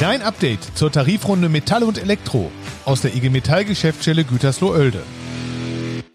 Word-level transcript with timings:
Dein 0.00 0.22
Update 0.22 0.78
zur 0.78 0.90
Tarifrunde 0.90 1.50
Metall 1.50 1.82
und 1.82 1.98
Elektro 1.98 2.50
aus 2.86 3.02
der 3.02 3.14
IG 3.14 3.28
Metall 3.28 3.66
Geschäftsstelle 3.66 4.24
Gütersloh-Oelde. 4.24 5.02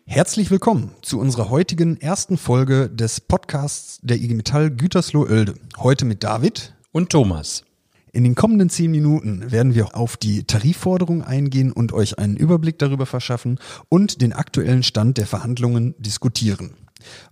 Herzlich 0.07 0.49
willkommen 0.49 0.89
zu 1.03 1.19
unserer 1.19 1.51
heutigen 1.51 2.01
ersten 2.01 2.39
Folge 2.39 2.89
des 2.89 3.21
Podcasts 3.21 3.99
der 4.01 4.17
IG 4.17 4.33
Metall 4.33 4.71
Gütersloh-Oelde. 4.71 5.53
Heute 5.77 6.05
mit 6.05 6.23
David 6.23 6.73
und 6.93 7.11
Thomas. 7.11 7.63
In 8.11 8.23
den 8.23 8.33
kommenden 8.33 8.71
zehn 8.71 8.89
Minuten 8.89 9.51
werden 9.51 9.75
wir 9.75 9.95
auf 9.95 10.17
die 10.17 10.45
Tarifforderung 10.45 11.21
eingehen 11.21 11.71
und 11.71 11.93
euch 11.93 12.17
einen 12.17 12.37
Überblick 12.37 12.79
darüber 12.79 13.05
verschaffen 13.05 13.59
und 13.87 14.19
den 14.23 14.33
aktuellen 14.33 14.81
Stand 14.81 15.19
der 15.19 15.27
Verhandlungen 15.27 15.93
diskutieren. 15.99 16.75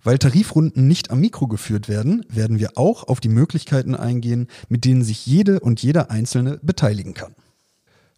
Weil 0.02 0.18
Tarifrunden 0.18 0.86
nicht 0.86 1.10
am 1.10 1.20
Mikro 1.20 1.46
geführt 1.46 1.88
werden, 1.88 2.24
werden 2.28 2.58
wir 2.58 2.76
auch 2.76 3.04
auf 3.04 3.20
die 3.20 3.28
Möglichkeiten 3.28 3.94
eingehen, 3.94 4.48
mit 4.68 4.84
denen 4.84 5.02
sich 5.02 5.26
jede 5.26 5.60
und 5.60 5.82
jeder 5.82 6.10
Einzelne 6.10 6.58
beteiligen 6.62 7.14
kann. 7.14 7.34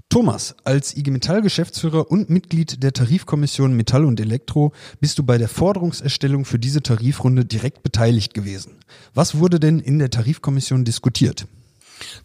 Thomas, 0.08 0.54
als 0.62 0.96
IG 0.96 1.10
Metall 1.10 1.42
Geschäftsführer 1.42 2.10
und 2.10 2.30
Mitglied 2.30 2.82
der 2.82 2.92
Tarifkommission 2.92 3.76
Metall 3.76 4.04
und 4.04 4.20
Elektro 4.20 4.72
bist 5.00 5.18
du 5.18 5.24
bei 5.24 5.36
der 5.36 5.48
Forderungserstellung 5.48 6.44
für 6.44 6.60
diese 6.60 6.80
Tarifrunde 6.80 7.44
direkt 7.44 7.82
beteiligt 7.82 8.32
gewesen. 8.32 8.78
Was 9.14 9.38
wurde 9.38 9.58
denn 9.58 9.80
in 9.80 9.98
der 9.98 10.10
Tarifkommission 10.10 10.84
diskutiert? 10.84 11.46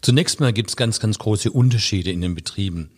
Zunächst 0.00 0.38
mal 0.38 0.52
gibt 0.52 0.70
es 0.70 0.76
ganz, 0.76 1.00
ganz 1.00 1.18
große 1.18 1.50
Unterschiede 1.50 2.12
in 2.12 2.20
den 2.20 2.34
Betrieben. 2.34 2.90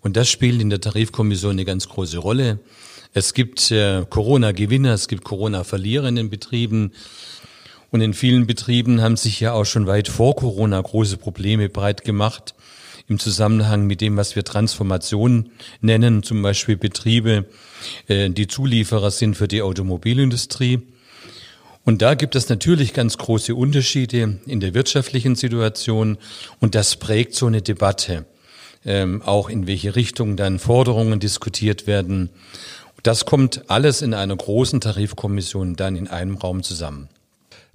Und 0.00 0.16
das 0.16 0.28
spielt 0.28 0.60
in 0.60 0.70
der 0.70 0.80
Tarifkommission 0.80 1.52
eine 1.52 1.64
ganz 1.64 1.88
große 1.88 2.18
Rolle. 2.18 2.60
Es 3.16 3.32
gibt 3.32 3.70
äh, 3.70 4.04
Corona-Gewinner, 4.10 4.92
es 4.92 5.08
gibt 5.08 5.24
Corona-Verlierer 5.24 6.06
in 6.06 6.16
den 6.16 6.28
Betrieben. 6.28 6.92
Und 7.90 8.02
in 8.02 8.12
vielen 8.12 8.46
Betrieben 8.46 9.00
haben 9.00 9.16
sich 9.16 9.40
ja 9.40 9.54
auch 9.54 9.64
schon 9.64 9.86
weit 9.86 10.08
vor 10.08 10.36
Corona 10.36 10.78
große 10.78 11.16
Probleme 11.16 11.70
breit 11.70 12.04
gemacht 12.04 12.54
im 13.08 13.18
Zusammenhang 13.18 13.86
mit 13.86 14.02
dem, 14.02 14.18
was 14.18 14.36
wir 14.36 14.44
Transformation 14.44 15.48
nennen, 15.80 16.24
zum 16.24 16.42
Beispiel 16.42 16.76
Betriebe, 16.76 17.46
äh, 18.06 18.28
die 18.28 18.48
Zulieferer 18.48 19.10
sind 19.10 19.34
für 19.34 19.48
die 19.48 19.62
Automobilindustrie. 19.62 20.82
Und 21.86 22.02
da 22.02 22.16
gibt 22.16 22.36
es 22.36 22.50
natürlich 22.50 22.92
ganz 22.92 23.16
große 23.16 23.54
Unterschiede 23.54 24.40
in 24.44 24.60
der 24.60 24.74
wirtschaftlichen 24.74 25.36
Situation 25.36 26.18
und 26.60 26.74
das 26.74 26.96
prägt 26.96 27.34
so 27.34 27.46
eine 27.46 27.62
Debatte, 27.62 28.26
ähm, 28.84 29.22
auch 29.22 29.48
in 29.48 29.66
welche 29.66 29.96
Richtung 29.96 30.36
dann 30.36 30.58
Forderungen 30.58 31.18
diskutiert 31.18 31.86
werden. 31.86 32.28
Das 33.06 33.24
kommt 33.24 33.70
alles 33.70 34.02
in 34.02 34.14
einer 34.14 34.34
großen 34.34 34.80
Tarifkommission 34.80 35.76
dann 35.76 35.94
in 35.94 36.08
einem 36.08 36.38
Raum 36.38 36.64
zusammen. 36.64 37.08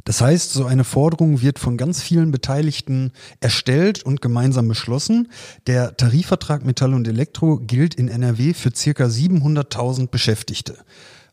Das 0.03 0.19
heißt, 0.19 0.51
so 0.51 0.65
eine 0.65 0.83
Forderung 0.83 1.41
wird 1.41 1.57
von 1.57 1.77
ganz 1.77 2.03
vielen 2.03 2.31
Beteiligten 2.31 3.13
erstellt 3.39 4.03
und 4.03 4.21
gemeinsam 4.21 4.67
beschlossen. 4.67 5.31
Der 5.67 5.95
Tarifvertrag 5.95 6.65
Metall 6.65 6.93
und 6.93 7.07
Elektro 7.07 7.59
gilt 7.59 7.95
in 7.95 8.09
NRW 8.09 8.53
für 8.53 8.75
circa 8.75 9.05
700.000 9.05 10.09
Beschäftigte. 10.09 10.75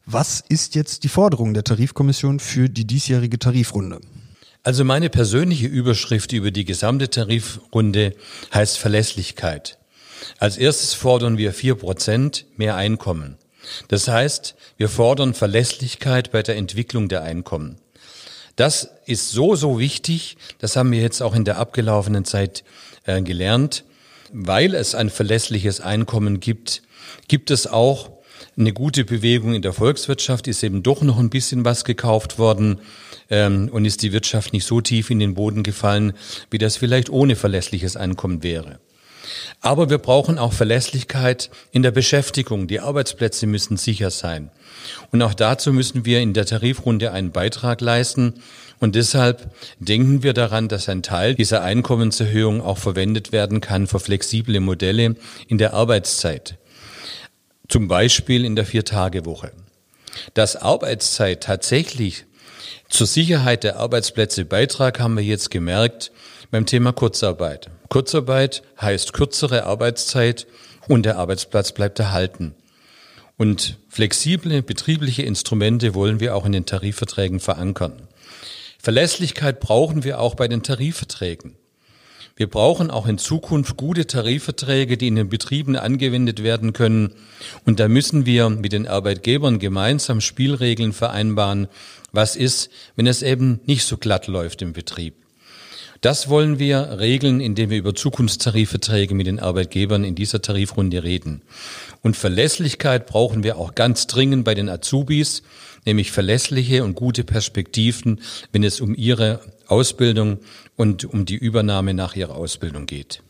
Was 0.07 0.45
ist 0.49 0.77
jetzt 0.77 1.03
die 1.03 1.09
Forderung 1.09 1.53
der 1.53 1.65
Tarifkommission 1.65 2.39
für 2.39 2.69
die 2.69 2.87
diesjährige 2.87 3.41
Tarifrunde? 3.41 4.01
Also 4.63 4.85
meine 4.85 5.11
persönliche 5.11 5.67
Überschrift 5.67 6.33
über 6.33 6.53
die 6.53 6.65
gesamte 6.65 7.11
Tarifrunde 7.11 8.15
heißt 8.55 8.79
Verlässlichkeit. 8.79 9.77
Als 10.39 10.57
erstes 10.57 10.95
fordern 10.95 11.37
wir 11.37 11.53
vier 11.53 11.75
Prozent 11.75 12.47
mehr 12.57 12.77
Einkommen. 12.77 13.39
Das 13.89 14.09
heißt, 14.09 14.55
wir 14.77 14.89
fordern 14.89 15.35
Verlässlichkeit 15.35 16.31
bei 16.31 16.43
der 16.43 16.57
Entwicklung 16.57 17.09
der 17.09 17.23
Einkommen. 17.23 17.77
Das 18.57 18.91
ist 19.07 19.31
so, 19.31 19.55
so 19.55 19.79
wichtig. 19.79 20.37
Das 20.59 20.75
haben 20.75 20.91
wir 20.91 21.01
jetzt 21.01 21.23
auch 21.23 21.35
in 21.35 21.45
der 21.45 21.59
abgelaufenen 21.59 22.25
Zeit 22.25 22.65
äh, 23.05 23.23
gelernt. 23.23 23.85
Weil 24.33 24.75
es 24.75 24.95
ein 24.95 25.11
verlässliches 25.11 25.81
Einkommen 25.81 26.41
gibt, 26.41 26.83
gibt 27.29 27.51
es 27.51 27.67
auch 27.67 28.11
eine 28.57 28.73
gute 28.73 29.05
Bewegung 29.05 29.55
in 29.55 29.63
der 29.63 29.73
Volkswirtschaft, 29.73 30.49
ist 30.49 30.63
eben 30.63 30.83
doch 30.83 31.03
noch 31.03 31.19
ein 31.19 31.31
bisschen 31.31 31.65
was 31.65 31.85
gekauft 31.85 32.39
worden 32.39 32.81
ähm, 33.31 33.69
und 33.73 33.85
ist 33.85 34.03
die 34.03 34.13
Wirtschaft 34.13 34.53
nicht 34.53 34.67
so 34.67 34.81
tief 34.81 35.11
in 35.11 35.21
den 35.21 35.35
Boden 35.35 35.63
gefallen, 35.63 36.13
wie 36.51 36.59
das 36.59 36.77
vielleicht 36.77 37.11
ohne 37.11 37.37
verlässliches 37.37 37.97
Einkommen 37.97 38.43
wäre. 38.43 38.81
Aber 39.61 39.91
wir 39.91 39.99
brauchen 39.99 40.39
auch 40.39 40.53
Verlässlichkeit 40.53 41.51
in 41.73 41.83
der 41.83 41.91
Beschäftigung. 41.91 42.67
Die 42.69 42.81
Arbeitsplätze 42.81 43.47
müssen 43.47 43.77
sicher 43.77 44.11
sein. 44.11 44.51
Und 45.11 45.23
auch 45.23 45.35
dazu 45.35 45.73
müssen 45.73 46.05
wir 46.05 46.21
in 46.21 46.35
der 46.35 46.47
Tarifrunde 46.47 47.13
einen 47.13 47.33
Beitrag 47.33 47.81
leisten. 47.81 48.35
Und 48.81 48.95
deshalb 48.95 49.53
denken 49.81 50.23
wir 50.23 50.35
daran, 50.35 50.69
dass 50.69 50.89
ein 50.89 51.03
Teil 51.03 51.35
dieser 51.35 51.63
Einkommenserhöhung 51.63 52.61
auch 52.63 52.79
verwendet 52.79 53.33
werden 53.33 53.61
kann 53.61 53.87
für 53.87 54.01
flexible 54.01 54.61
Modelle 54.61 55.17
in 55.49 55.59
der 55.59 55.75
Arbeitszeit. 55.75 56.59
Zum 57.69 57.89
Beispiel 57.89 58.45
in 58.45 58.57
der 58.57 58.65
Viertagewoche. 58.65 59.53
Dass 60.35 60.57
Arbeitszeit 60.57 61.43
tatsächlich 61.43 62.25
zur 62.89 63.07
Sicherheit 63.07 63.65
der 63.65 63.77
Arbeitsplätze 63.77 64.45
beitrag, 64.45 64.99
haben 65.01 65.17
wir 65.17 65.25
jetzt 65.25 65.51
gemerkt 65.51 66.11
beim 66.51 66.67
Thema 66.67 66.93
Kurzarbeit. 66.93 67.71
Kurzarbeit 67.89 68.63
heißt 68.81 69.13
kürzere 69.13 69.65
Arbeitszeit 69.65 70.47
und 70.89 71.05
der 71.05 71.19
Arbeitsplatz 71.19 71.73
bleibt 71.73 71.99
erhalten. 71.99 72.55
Und 73.37 73.79
flexible 73.89 74.63
betriebliche 74.63 75.23
Instrumente 75.23 75.95
wollen 75.95 76.19
wir 76.19 76.35
auch 76.35 76.45
in 76.45 76.53
den 76.53 76.67
Tarifverträgen 76.67 77.41
verankern. 77.41 78.09
Verlässlichkeit 78.79 79.61
brauchen 79.61 80.03
wir 80.03 80.21
auch 80.21 80.35
bei 80.35 80.49
den 80.49 80.63
Tarifverträgen. 80.63 81.57
Wir 82.39 82.47
brauchen 82.47 82.93
auch 82.93 83.09
in 83.09 83.19
Zukunft 83.19 83.77
gute 83.77 84.07
Tarifverträge, 84.07 84.97
die 84.97 85.09
in 85.09 85.17
den 85.17 85.29
Betrieben 85.29 85.75
angewendet 85.75 86.45
werden 86.45 86.73
können. 86.73 87.13
Und 87.67 87.81
da 87.81 87.89
müssen 87.89 88.27
wir 88.27 88.49
mit 88.49 88.71
den 88.73 88.87
Arbeitgebern 88.87 89.59
gemeinsam 89.59 90.21
Spielregeln 90.21 90.93
vereinbaren. 90.93 91.67
Was 92.13 92.37
ist, 92.37 92.71
wenn 92.95 93.09
es 93.09 93.23
eben 93.23 93.59
nicht 93.67 93.83
so 93.83 93.97
glatt 93.97 94.29
läuft 94.29 94.63
im 94.63 94.73
Betrieb? 94.73 95.15
Das 96.01 96.29
wollen 96.29 96.61
wir 96.61 96.99
regeln, 97.01 97.41
indem 97.41 97.71
wir 97.71 97.79
über 97.79 97.95
Zukunftstarifverträge 97.95 99.15
mit 99.15 99.27
den 99.27 99.41
Arbeitgebern 99.41 100.05
in 100.05 100.15
dieser 100.15 100.41
Tarifrunde 100.41 101.03
reden. 101.03 101.43
Und 102.03 102.17
Verlässlichkeit 102.17 103.07
brauchen 103.07 103.43
wir 103.43 103.59
auch 103.59 103.75
ganz 103.75 104.07
dringend 104.07 104.45
bei 104.45 104.55
den 104.55 104.69
Azubis, 104.69 105.43
nämlich 105.85 106.13
verlässliche 106.13 106.85
und 106.85 106.95
gute 106.95 107.25
Perspektiven, 107.25 108.21
wenn 108.53 108.63
es 108.63 108.81
um 108.81 108.95
ihre 108.95 109.41
Ausbildung 109.67 110.39
und 110.77 111.05
um 111.05 111.25
die 111.25 111.37
Übernahme 111.37 111.95
nach 111.95 112.15
ihrer 112.15 112.37
Ausbildung 112.37 112.87
geht. 112.87 113.23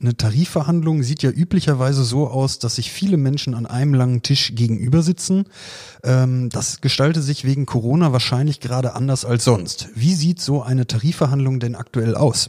Eine 0.00 0.16
Tarifverhandlung 0.16 1.02
sieht 1.02 1.24
ja 1.24 1.30
üblicherweise 1.30 2.04
so 2.04 2.28
aus, 2.28 2.60
dass 2.60 2.76
sich 2.76 2.92
viele 2.92 3.16
Menschen 3.16 3.54
an 3.54 3.66
einem 3.66 3.94
langen 3.94 4.22
Tisch 4.22 4.52
gegenüber 4.54 5.02
sitzen. 5.02 5.46
Ähm, 6.04 6.50
das 6.50 6.80
gestaltet 6.80 7.24
sich 7.24 7.44
wegen 7.44 7.66
Corona 7.66 8.12
wahrscheinlich 8.12 8.60
gerade 8.60 8.94
anders 8.94 9.24
als 9.24 9.44
sonst. 9.44 9.88
Wie 9.96 10.14
sieht 10.14 10.40
so 10.40 10.62
eine 10.62 10.86
Tarifverhandlung 10.86 11.58
denn 11.58 11.74
aktuell 11.74 12.14
aus? 12.14 12.48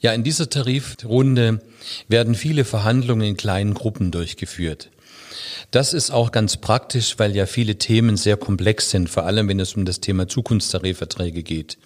Ja, 0.00 0.12
in 0.12 0.24
dieser 0.24 0.50
Tarifrunde 0.50 1.62
werden 2.08 2.34
viele 2.34 2.66
Verhandlungen 2.66 3.28
in 3.28 3.36
kleinen 3.38 3.72
Gruppen 3.72 4.10
durchgeführt. 4.10 4.90
Das 5.70 5.94
ist 5.94 6.10
auch 6.10 6.32
ganz 6.32 6.58
praktisch, 6.58 7.18
weil 7.18 7.34
ja 7.34 7.46
viele 7.46 7.76
Themen 7.76 8.18
sehr 8.18 8.36
komplex 8.36 8.90
sind, 8.90 9.08
vor 9.08 9.24
allem 9.24 9.48
wenn 9.48 9.58
es 9.58 9.74
um 9.74 9.86
das 9.86 10.00
Thema 10.00 10.28
Zukunftstarifverträge 10.28 11.42
geht. 11.42 11.78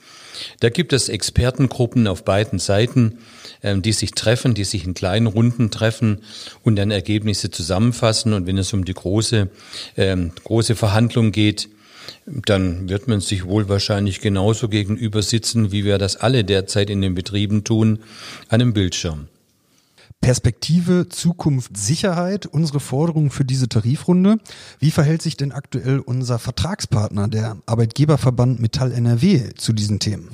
Da 0.60 0.68
gibt 0.68 0.92
es 0.92 1.08
Expertengruppen 1.08 2.06
auf 2.06 2.24
beiden 2.24 2.58
Seiten, 2.58 3.18
ähm, 3.62 3.82
die 3.82 3.92
sich 3.92 4.12
treffen, 4.12 4.54
die 4.54 4.64
sich 4.64 4.84
in 4.84 4.94
kleinen 4.94 5.26
Runden 5.26 5.70
treffen 5.70 6.22
und 6.62 6.76
dann 6.76 6.90
Ergebnisse 6.90 7.50
zusammenfassen. 7.50 8.32
Und 8.32 8.46
wenn 8.46 8.58
es 8.58 8.72
um 8.72 8.84
die 8.84 8.94
große, 8.94 9.48
ähm, 9.96 10.32
große 10.44 10.76
Verhandlung 10.76 11.32
geht, 11.32 11.68
dann 12.26 12.88
wird 12.88 13.08
man 13.08 13.20
sich 13.20 13.44
wohl 13.44 13.68
wahrscheinlich 13.68 14.20
genauso 14.20 14.68
gegenüber 14.68 15.22
sitzen, 15.22 15.72
wie 15.72 15.84
wir 15.84 15.98
das 15.98 16.16
alle 16.16 16.44
derzeit 16.44 16.90
in 16.90 17.02
den 17.02 17.14
Betrieben 17.14 17.64
tun, 17.64 18.00
einem 18.48 18.72
Bildschirm. 18.72 19.28
Perspektive, 20.30 21.08
Zukunft, 21.08 21.76
Sicherheit, 21.76 22.46
unsere 22.46 22.78
Forderung 22.78 23.32
für 23.32 23.44
diese 23.44 23.68
Tarifrunde. 23.68 24.36
Wie 24.78 24.92
verhält 24.92 25.22
sich 25.22 25.36
denn 25.36 25.50
aktuell 25.50 25.98
unser 25.98 26.38
Vertragspartner, 26.38 27.26
der 27.26 27.56
Arbeitgeberverband 27.66 28.60
Metall 28.60 28.92
NRW, 28.92 29.54
zu 29.56 29.72
diesen 29.72 29.98
Themen? 29.98 30.28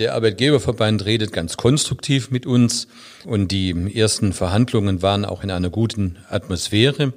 Der 0.00 0.16
Arbeitgeberverband 0.16 1.04
redet 1.04 1.32
ganz 1.32 1.56
konstruktiv 1.56 2.32
mit 2.32 2.44
uns 2.44 2.88
und 3.24 3.52
die 3.52 3.96
ersten 3.96 4.32
Verhandlungen 4.32 5.00
waren 5.00 5.24
auch 5.24 5.44
in 5.44 5.52
einer 5.52 5.70
guten 5.70 6.16
Atmosphäre. 6.28 7.12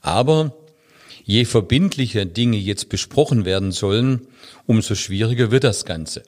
Aber 0.00 0.54
je 1.24 1.44
verbindlicher 1.44 2.24
Dinge 2.24 2.56
jetzt 2.56 2.88
besprochen 2.88 3.44
werden 3.44 3.72
sollen, 3.72 4.26
umso 4.64 4.94
schwieriger 4.94 5.50
wird 5.50 5.64
das 5.64 5.84
Ganze. 5.84 6.22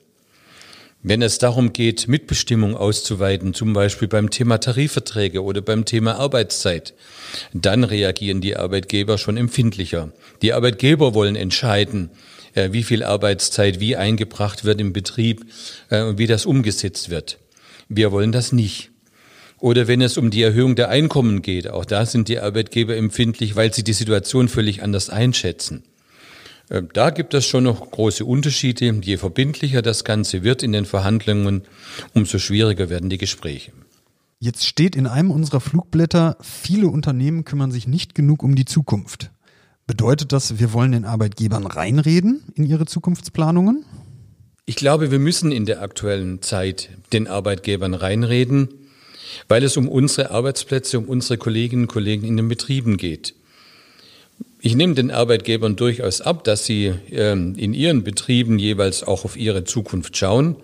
Wenn 1.03 1.23
es 1.23 1.39
darum 1.39 1.73
geht, 1.73 2.07
Mitbestimmung 2.07 2.77
auszuweiten, 2.77 3.55
zum 3.55 3.73
Beispiel 3.73 4.07
beim 4.07 4.29
Thema 4.29 4.59
Tarifverträge 4.59 5.43
oder 5.43 5.61
beim 5.61 5.83
Thema 5.83 6.17
Arbeitszeit, 6.17 6.93
dann 7.53 7.83
reagieren 7.83 8.39
die 8.39 8.55
Arbeitgeber 8.55 9.17
schon 9.17 9.35
empfindlicher. 9.35 10.11
Die 10.43 10.53
Arbeitgeber 10.53 11.15
wollen 11.15 11.35
entscheiden, 11.35 12.11
äh, 12.53 12.69
wie 12.71 12.83
viel 12.83 13.03
Arbeitszeit 13.03 13.79
wie 13.79 13.95
eingebracht 13.95 14.63
wird 14.63 14.79
im 14.79 14.93
Betrieb 14.93 15.45
äh, 15.89 16.03
und 16.03 16.19
wie 16.19 16.27
das 16.27 16.45
umgesetzt 16.45 17.09
wird. 17.09 17.39
Wir 17.89 18.11
wollen 18.11 18.31
das 18.31 18.51
nicht. 18.51 18.91
Oder 19.57 19.87
wenn 19.87 20.01
es 20.01 20.17
um 20.17 20.29
die 20.29 20.43
Erhöhung 20.43 20.75
der 20.75 20.89
Einkommen 20.89 21.41
geht, 21.41 21.67
auch 21.67 21.85
da 21.85 22.05
sind 22.05 22.27
die 22.27 22.39
Arbeitgeber 22.39 22.95
empfindlich, 22.95 23.55
weil 23.55 23.73
sie 23.73 23.83
die 23.83 23.93
Situation 23.93 24.49
völlig 24.49 24.83
anders 24.83 25.09
einschätzen. 25.09 25.83
Äh, 26.71 26.83
da 26.93 27.09
gibt 27.09 27.33
es 27.33 27.45
schon 27.45 27.65
noch 27.65 27.91
große 27.91 28.25
Unterschiede. 28.25 28.85
Je 29.01 29.17
verbindlicher 29.17 29.81
das 29.81 30.03
Ganze 30.03 30.43
wird 30.43 30.63
in 30.63 30.71
den 30.71 30.85
Verhandlungen, 30.85 31.63
umso 32.13 32.39
schwieriger 32.39 32.89
werden 32.89 33.09
die 33.09 33.17
Gespräche. 33.17 33.73
Jetzt 34.39 34.65
steht 34.65 34.95
in 34.95 35.05
einem 35.05 35.29
unserer 35.29 35.59
Flugblätter, 35.59 36.37
viele 36.41 36.87
Unternehmen 36.87 37.45
kümmern 37.45 37.71
sich 37.71 37.87
nicht 37.87 38.15
genug 38.15 38.41
um 38.41 38.55
die 38.55 38.65
Zukunft. 38.65 39.29
Bedeutet 39.85 40.31
das, 40.31 40.57
wir 40.57 40.73
wollen 40.73 40.93
den 40.93 41.05
Arbeitgebern 41.05 41.67
reinreden 41.67 42.41
in 42.55 42.65
ihre 42.65 42.85
Zukunftsplanungen? 42.85 43.85
Ich 44.65 44.77
glaube, 44.77 45.11
wir 45.11 45.19
müssen 45.19 45.51
in 45.51 45.65
der 45.65 45.81
aktuellen 45.81 46.41
Zeit 46.41 46.89
den 47.13 47.27
Arbeitgebern 47.27 47.93
reinreden, 47.93 48.69
weil 49.47 49.63
es 49.63 49.77
um 49.77 49.87
unsere 49.87 50.31
Arbeitsplätze, 50.31 50.97
um 50.97 51.05
unsere 51.05 51.37
Kolleginnen 51.37 51.83
und 51.83 51.91
Kollegen 51.91 52.25
in 52.25 52.37
den 52.37 52.47
Betrieben 52.47 52.97
geht. 52.97 53.35
Ich 54.63 54.75
nehme 54.75 54.93
den 54.93 55.09
Arbeitgebern 55.09 55.75
durchaus 55.75 56.21
ab, 56.21 56.43
dass 56.43 56.65
sie 56.65 56.93
ähm, 57.11 57.55
in 57.55 57.73
ihren 57.73 58.03
Betrieben 58.03 58.59
jeweils 58.59 59.01
auch 59.03 59.25
auf 59.25 59.35
ihre 59.35 59.63
Zukunft 59.63 60.15
schauen. 60.15 60.55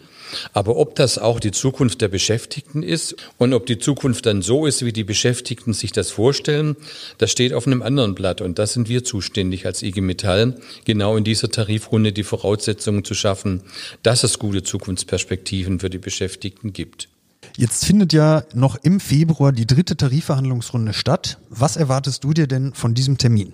Aber 0.53 0.75
ob 0.75 0.93
das 0.93 1.17
auch 1.17 1.39
die 1.39 1.51
Zukunft 1.51 2.01
der 2.01 2.09
Beschäftigten 2.09 2.83
ist 2.83 3.15
und 3.37 3.53
ob 3.53 3.65
die 3.65 3.79
Zukunft 3.79 4.27
dann 4.27 4.43
so 4.43 4.67
ist, 4.67 4.85
wie 4.85 4.93
die 4.93 5.05
Beschäftigten 5.05 5.73
sich 5.73 5.93
das 5.93 6.11
vorstellen, 6.11 6.75
das 7.17 7.31
steht 7.31 7.53
auf 7.53 7.65
einem 7.65 7.81
anderen 7.81 8.13
Blatt. 8.13 8.41
Und 8.41 8.59
da 8.59 8.67
sind 8.67 8.87
wir 8.87 9.03
zuständig 9.03 9.65
als 9.65 9.81
IG 9.81 10.01
Metall, 10.01 10.59
genau 10.85 11.17
in 11.17 11.23
dieser 11.23 11.49
Tarifrunde 11.49 12.11
die 12.11 12.23
Voraussetzungen 12.23 13.03
zu 13.03 13.15
schaffen, 13.15 13.63
dass 14.03 14.23
es 14.23 14.37
gute 14.37 14.61
Zukunftsperspektiven 14.61 15.79
für 15.79 15.89
die 15.89 15.97
Beschäftigten 15.97 16.71
gibt. 16.71 17.07
Jetzt 17.55 17.85
findet 17.85 18.13
ja 18.13 18.43
noch 18.53 18.75
im 18.75 18.99
Februar 18.99 19.53
die 19.53 19.65
dritte 19.65 19.97
Tarifverhandlungsrunde 19.97 20.93
statt. 20.93 21.39
Was 21.49 21.77
erwartest 21.77 22.23
du 22.23 22.33
dir 22.33 22.45
denn 22.45 22.73
von 22.73 22.93
diesem 22.93 23.17
Termin? 23.17 23.53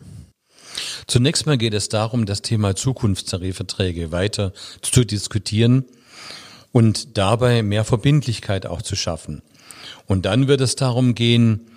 Zunächst 1.08 1.46
mal 1.46 1.58
geht 1.58 1.74
es 1.74 1.90
darum, 1.90 2.26
das 2.26 2.42
Thema 2.42 2.76
Zukunftstarifverträge 2.76 4.12
weiter 4.12 4.54
zu 4.82 5.04
diskutieren 5.04 5.86
und 6.72 7.18
dabei 7.18 7.64
mehr 7.64 7.84
Verbindlichkeit 7.84 8.66
auch 8.66 8.82
zu 8.82 8.96
schaffen. 8.96 9.42
Und 10.08 10.26
dann 10.26 10.48
wird 10.48 10.62
es 10.62 10.76
darum 10.76 11.16
gehen, 11.16 11.68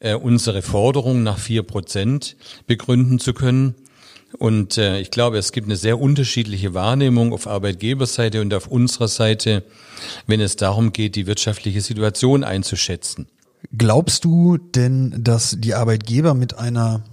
äh, 0.00 0.14
unsere 0.14 0.62
Forderung 0.62 1.22
nach 1.22 1.38
vier 1.38 1.62
Prozent 1.62 2.36
begründen 2.66 3.18
zu 3.18 3.34
können. 3.34 3.74
Und 4.38 4.78
äh, 4.78 4.98
ich 5.00 5.10
glaube, 5.10 5.38
es 5.38 5.52
gibt 5.52 5.68
eine 5.68 5.76
sehr 5.76 6.00
unterschiedliche 6.00 6.74
Wahrnehmung 6.74 7.32
auf 7.32 7.46
Arbeitgeberseite 7.46 8.40
und 8.40 8.52
auf 8.54 8.66
unserer 8.66 9.08
Seite, 9.08 9.62
wenn 10.26 10.40
es 10.40 10.56
darum 10.56 10.92
geht, 10.92 11.16
die 11.16 11.26
wirtschaftliche 11.26 11.80
Situation 11.80 12.42
einzuschätzen. 12.42 13.28
Glaubst 13.76 14.24
du 14.24 14.58
denn, 14.58 15.22
dass 15.22 15.56
die 15.58 15.74
Arbeitgeber 15.74 16.34
mit 16.34 16.58
einer 16.58 17.04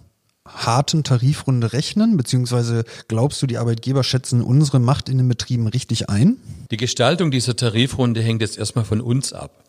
harten 0.53 1.03
Tarifrunde 1.03 1.73
rechnen, 1.73 2.17
beziehungsweise 2.17 2.83
glaubst 3.07 3.41
du, 3.41 3.47
die 3.47 3.57
Arbeitgeber 3.57 4.03
schätzen 4.03 4.41
unsere 4.41 4.79
Macht 4.79 5.09
in 5.09 5.17
den 5.17 5.27
Betrieben 5.27 5.67
richtig 5.67 6.09
ein? 6.09 6.37
Die 6.71 6.77
Gestaltung 6.77 7.31
dieser 7.31 7.55
Tarifrunde 7.55 8.21
hängt 8.21 8.41
jetzt 8.41 8.57
erstmal 8.57 8.85
von 8.85 9.01
uns 9.01 9.33
ab. 9.33 9.63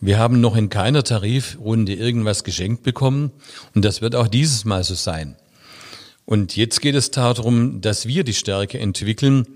Wir 0.00 0.18
haben 0.18 0.40
noch 0.40 0.56
in 0.56 0.70
keiner 0.70 1.04
Tarifrunde 1.04 1.94
irgendwas 1.94 2.44
geschenkt 2.44 2.82
bekommen 2.82 3.32
und 3.74 3.84
das 3.84 4.00
wird 4.00 4.14
auch 4.14 4.28
dieses 4.28 4.64
Mal 4.64 4.82
so 4.82 4.94
sein. 4.94 5.36
Und 6.24 6.56
jetzt 6.56 6.80
geht 6.80 6.94
es 6.94 7.10
darum, 7.10 7.80
dass 7.80 8.06
wir 8.06 8.24
die 8.24 8.34
Stärke 8.34 8.78
entwickeln, 8.78 9.46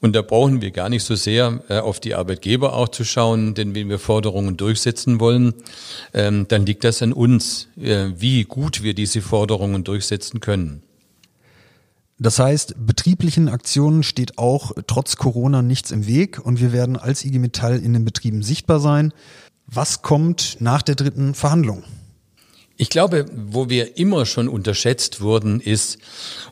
und 0.00 0.14
da 0.14 0.22
brauchen 0.22 0.60
wir 0.60 0.70
gar 0.70 0.88
nicht 0.88 1.04
so 1.04 1.14
sehr 1.14 1.62
äh, 1.68 1.78
auf 1.78 2.00
die 2.00 2.14
Arbeitgeber 2.14 2.74
auch 2.74 2.88
zu 2.88 3.04
schauen, 3.04 3.54
denn 3.54 3.74
wenn 3.74 3.88
wir 3.88 3.98
Forderungen 3.98 4.56
durchsetzen 4.56 5.20
wollen, 5.20 5.54
ähm, 6.12 6.46
dann 6.48 6.66
liegt 6.66 6.84
das 6.84 7.02
an 7.02 7.12
uns, 7.12 7.68
äh, 7.80 8.08
wie 8.16 8.44
gut 8.44 8.82
wir 8.82 8.94
diese 8.94 9.22
Forderungen 9.22 9.84
durchsetzen 9.84 10.40
können. 10.40 10.82
Das 12.18 12.38
heißt, 12.38 12.86
betrieblichen 12.86 13.48
Aktionen 13.48 14.02
steht 14.02 14.38
auch 14.38 14.72
trotz 14.86 15.16
Corona 15.16 15.62
nichts 15.62 15.90
im 15.90 16.06
Weg 16.06 16.38
und 16.38 16.60
wir 16.60 16.72
werden 16.72 16.96
als 16.96 17.24
IG 17.24 17.38
Metall 17.38 17.78
in 17.78 17.92
den 17.92 18.04
Betrieben 18.04 18.42
sichtbar 18.42 18.78
sein. 18.78 19.12
Was 19.66 20.02
kommt 20.02 20.58
nach 20.60 20.82
der 20.82 20.94
dritten 20.94 21.34
Verhandlung? 21.34 21.82
Ich 22.76 22.90
glaube, 22.90 23.26
wo 23.32 23.68
wir 23.68 23.98
immer 23.98 24.26
schon 24.26 24.48
unterschätzt 24.48 25.20
wurden, 25.20 25.60
ist 25.60 25.98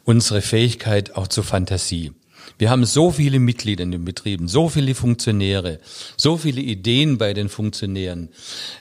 unsere 0.05 0.41
Fähigkeit 0.41 1.17
auch 1.17 1.27
zur 1.27 1.45
Fantasie. 1.45 2.13
Wir 2.59 2.71
haben 2.71 2.85
so 2.85 3.11
viele 3.11 3.39
Mitglieder 3.39 3.83
in 3.83 3.91
den 3.91 4.05
Betrieben, 4.05 4.49
so 4.49 4.69
viele 4.69 4.95
Funktionäre, 4.95 5.81
so 6.17 6.37
viele 6.37 6.61
Ideen 6.61 7.19
bei 7.19 7.35
den 7.35 7.49
Funktionären. 7.49 8.29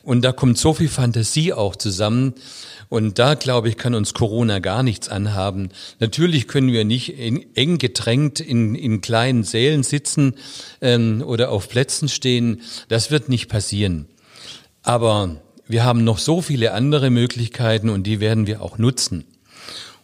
Und 0.03 0.23
da 0.23 0.31
kommt 0.31 0.57
so 0.57 0.73
viel 0.73 0.89
Fantasie 0.89 1.53
auch 1.53 1.75
zusammen. 1.75 2.33
Und 2.89 3.19
da, 3.19 3.35
glaube 3.35 3.69
ich, 3.69 3.77
kann 3.77 3.95
uns 3.95 4.13
Corona 4.13 4.59
gar 4.59 4.83
nichts 4.83 5.07
anhaben. 5.07 5.69
Natürlich 5.99 6.47
können 6.47 6.71
wir 6.71 6.83
nicht 6.83 7.17
eng 7.17 7.77
gedrängt 7.77 8.39
in, 8.39 8.75
in 8.75 9.01
kleinen 9.01 9.43
Sälen 9.43 9.83
sitzen 9.83 10.35
ähm, 10.81 11.23
oder 11.25 11.51
auf 11.51 11.69
Plätzen 11.69 12.09
stehen. 12.09 12.61
Das 12.89 13.09
wird 13.09 13.29
nicht 13.29 13.47
passieren. 13.47 14.07
Aber 14.83 15.37
wir 15.67 15.85
haben 15.85 16.03
noch 16.03 16.17
so 16.17 16.41
viele 16.41 16.73
andere 16.73 17.09
Möglichkeiten 17.09 17.89
und 17.89 18.03
die 18.03 18.19
werden 18.19 18.45
wir 18.45 18.61
auch 18.61 18.77
nutzen. 18.77 19.23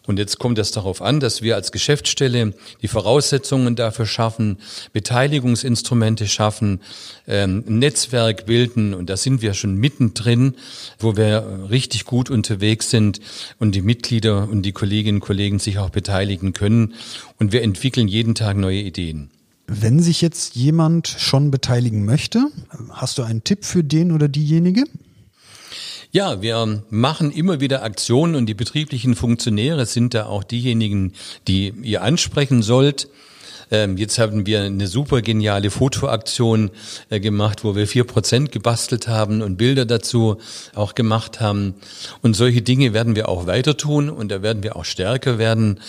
Und 0.08 0.18
jetzt 0.18 0.40
kommt 0.40 0.58
es 0.58 0.72
darauf 0.72 1.02
an, 1.02 1.20
dass 1.20 1.42
wir 1.42 1.56
als 1.56 1.72
Geschäftsstelle 1.72 2.54
die 2.82 2.88
Voraussetzungen 2.88 3.76
dafür 3.76 4.06
schaffen, 4.06 4.58
Beteiligungsinstrumente 4.94 6.28
schaffen, 6.28 6.80
ähm, 7.28 7.64
ein 7.68 7.80
Netzwerk 7.80 8.46
bilden. 8.46 8.94
Und 8.94 9.10
da 9.10 9.18
sind 9.18 9.42
wir 9.42 9.54
schon 9.54 9.76
mittendrin, 9.76 10.56
wo 10.98 11.18
wir 11.18 11.68
richtig 11.70 12.06
gut 12.06 12.30
unterwegs 12.30 12.90
sind 12.90 13.20
und 13.60 13.76
die 13.76 13.82
Mitglieder 13.82 14.50
und 14.50 14.64
die 14.64 14.72
Kolleginnen 14.72 15.18
und 15.18 15.22
Kollegen 15.22 15.60
sich 15.60 15.78
auch 15.78 15.90
beteiligen 15.90 16.54
können. 16.54 16.94
Und 17.38 17.52
wir 17.52 17.62
entwickeln 17.62 18.08
jeden 18.08 18.34
Tag 18.34 18.56
neue 18.56 18.80
Ideen. 18.80 19.30
Wenn 19.68 20.00
sich 20.00 20.22
jetzt 20.22 20.56
jemand 20.56 21.10
schon 21.10 21.52
beteiligen 21.52 22.06
möchte, 22.06 22.48
hast 22.92 23.18
du 23.18 23.24
einen 23.24 23.44
Tipp 23.44 23.66
für 23.66 23.84
den 23.84 24.14
oder 24.14 24.30
diejenige? 24.30 24.86
Ja, 26.12 26.42
wir 26.42 26.84
machen 26.90 27.32
immer 27.32 27.60
wieder 27.60 27.84
Aktionen 27.84 28.36
und 28.36 28.46
die 28.46 28.54
betrieblichen 28.54 29.14
Funktionäre 29.14 29.86
sind 29.86 30.14
da 30.14 30.28
auch 30.28 30.46
diejenigen, 30.46 31.12
die 31.50 31.74
ihr 31.84 32.02
ansprechen 32.02 32.62
sollt. 32.62 33.10
Ähm, 33.72 33.98
jetzt 33.98 34.18
haben 34.18 34.46
wir 34.46 34.62
eine 34.62 34.88
super 34.88 35.22
geniale 35.22 35.70
Fotoaktion 35.70 36.72
äh, 37.10 37.20
gemacht, 37.20 37.66
wo 37.66 37.76
wir 37.76 37.88
vier 37.88 38.06
Prozent 38.06 38.54
gebastelt 38.54 39.10
haben 39.10 39.42
und 39.42 39.58
Bilder 39.58 39.86
dazu 39.86 40.38
auch 40.76 40.96
gemacht 40.96 41.42
haben. 41.42 41.76
Und 42.22 42.36
solche 42.36 42.62
Dinge 42.62 42.94
werden 42.94 43.18
wir 43.18 43.28
auch 43.28 43.46
weiter 43.46 43.76
tun 43.76 44.10
und 44.10 44.32
da 44.32 44.42
werden 44.42 44.64
wir 44.64 44.78
auch 44.78 44.86
stärker 44.86 45.38
werden, 45.38 45.82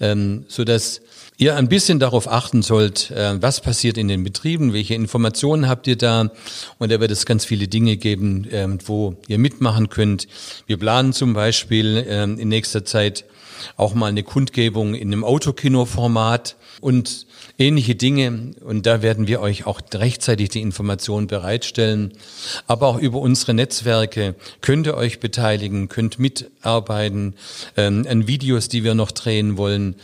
ähm, 0.00 0.46
so 0.48 0.64
dass 0.64 1.02
ihr 1.36 1.56
ein 1.56 1.68
bisschen 1.68 1.98
darauf 1.98 2.28
achten 2.30 2.62
sollt, 2.62 3.10
äh, 3.10 3.40
was 3.40 3.60
passiert 3.60 3.98
in 3.98 4.08
den 4.08 4.24
Betrieben, 4.24 4.72
welche 4.72 4.94
Informationen 4.94 5.68
habt 5.68 5.86
ihr 5.86 5.96
da 5.96 6.30
und 6.78 6.90
da 6.90 7.00
wird 7.00 7.10
es 7.10 7.26
ganz 7.26 7.44
viele 7.44 7.68
Dinge 7.68 7.96
geben, 7.96 8.46
ähm, 8.50 8.78
wo 8.84 9.16
ihr 9.28 9.38
mitmachen 9.38 9.88
könnt. 9.88 10.28
Wir 10.66 10.78
planen 10.78 11.12
zum 11.12 11.34
Beispiel 11.34 12.04
ähm, 12.08 12.38
in 12.38 12.48
nächster 12.48 12.84
Zeit 12.84 13.24
auch 13.76 13.94
mal 13.94 14.06
eine 14.06 14.22
Kundgebung 14.22 14.94
in 14.94 15.08
einem 15.08 15.24
Autokino-Format 15.24 16.56
und 16.80 17.26
ähnliche 17.58 17.94
Dinge. 17.94 18.54
Und 18.64 18.86
da 18.86 19.02
werden 19.02 19.26
wir 19.26 19.40
euch 19.40 19.66
auch 19.66 19.80
rechtzeitig 19.94 20.50
die 20.50 20.60
Informationen 20.60 21.26
bereitstellen. 21.26 22.12
Aber 22.66 22.88
auch 22.88 22.98
über 22.98 23.18
unsere 23.18 23.54
Netzwerke 23.54 24.34
könnt 24.60 24.86
ihr 24.86 24.94
euch 24.94 25.20
beteiligen, 25.20 25.88
könnt 25.88 26.18
mitarbeiten 26.18 27.34
ähm, 27.76 28.06
an 28.08 28.26
Videos, 28.26 28.68
die 28.68 28.84
wir 28.84 28.94
noch 28.94 29.10
drehen 29.10 29.56
wollen. 29.56 29.96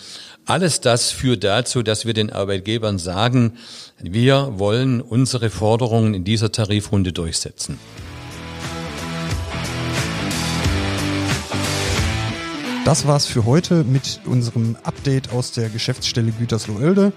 Alles 0.45 0.81
das 0.81 1.13
führt 1.23 1.45
dazu, 1.45 1.85
dass 1.85 2.05
wir 2.05 2.15
den 2.15 2.31
Arbeitgebern 2.31 2.99
sagen, 2.99 3.53
wir 4.01 4.59
wollen 4.59 5.01
unsere 5.01 5.51
Forderungen 5.51 6.15
in 6.15 6.25
dieser 6.25 6.51
Tarifrunde 6.51 7.13
durchsetzen. 7.13 7.79
Das 12.85 13.07
war's 13.07 13.27
für 13.27 13.47
heute 13.47 13.85
mit 13.85 14.21
unserem 14.25 14.77
Update 14.83 15.31
aus 15.31 15.53
der 15.53 15.69
Geschäftsstelle 15.69 16.33
Gütersloh-Oelde. 16.33 17.13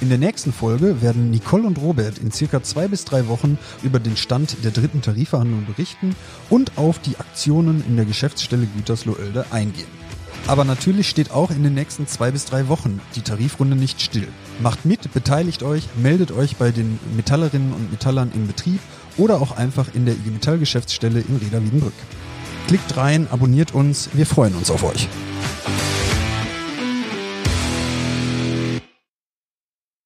In 0.00 0.08
der 0.08 0.16
nächsten 0.16 0.54
Folge 0.54 1.02
werden 1.02 1.30
Nicole 1.30 1.66
und 1.66 1.76
Robert 1.76 2.16
in 2.16 2.32
circa 2.32 2.62
zwei 2.62 2.88
bis 2.88 3.04
drei 3.04 3.28
Wochen 3.28 3.58
über 3.82 4.00
den 4.00 4.16
Stand 4.16 4.64
der 4.64 4.70
dritten 4.70 5.02
Tarifverhandlung 5.02 5.66
berichten 5.66 6.16
und 6.48 6.78
auf 6.78 7.00
die 7.00 7.18
Aktionen 7.18 7.84
in 7.86 7.96
der 7.96 8.06
Geschäftsstelle 8.06 8.66
Gütersloh-Oelde 8.74 9.44
eingehen. 9.50 10.05
Aber 10.48 10.64
natürlich 10.64 11.08
steht 11.08 11.32
auch 11.32 11.50
in 11.50 11.64
den 11.64 11.74
nächsten 11.74 12.06
zwei 12.06 12.30
bis 12.30 12.44
drei 12.44 12.68
Wochen 12.68 13.00
die 13.16 13.22
Tarifrunde 13.22 13.74
nicht 13.74 14.00
still. 14.00 14.28
Macht 14.60 14.84
mit, 14.84 15.12
beteiligt 15.12 15.64
euch, 15.64 15.88
meldet 15.96 16.30
euch 16.30 16.56
bei 16.56 16.70
den 16.70 17.00
Metallerinnen 17.16 17.72
und 17.72 17.90
Metallern 17.90 18.30
im 18.32 18.46
Betrieb 18.46 18.80
oder 19.16 19.40
auch 19.40 19.56
einfach 19.56 19.92
in 19.94 20.06
der 20.06 20.14
IG 20.14 20.30
Metall 20.30 20.58
Geschäftsstelle 20.58 21.20
in 21.20 21.36
Reda 21.36 21.62
Wiedenbrück. 21.62 21.94
Klickt 22.68 22.96
rein, 22.96 23.26
abonniert 23.30 23.74
uns, 23.74 24.10
wir 24.12 24.26
freuen 24.26 24.54
uns 24.54 24.70
auf 24.70 24.84
euch. 24.84 25.08